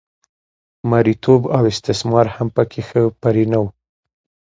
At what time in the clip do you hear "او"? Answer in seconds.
1.57-1.63